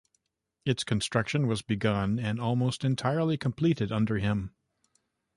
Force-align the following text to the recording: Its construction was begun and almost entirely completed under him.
Its 0.65 0.83
construction 0.83 1.45
was 1.45 1.61
begun 1.61 2.17
and 2.17 2.41
almost 2.41 2.83
entirely 2.83 3.37
completed 3.37 3.91
under 3.91 4.17
him. 4.17 4.55